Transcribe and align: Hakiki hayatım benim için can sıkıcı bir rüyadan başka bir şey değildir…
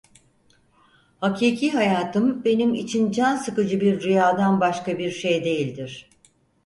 Hakiki 1.21 1.71
hayatım 1.71 2.43
benim 2.45 2.73
için 2.73 3.11
can 3.11 3.35
sıkıcı 3.35 3.81
bir 3.81 4.03
rüyadan 4.03 4.59
başka 4.59 4.97
bir 4.99 5.11
şey 5.11 5.43
değildir… 5.43 6.09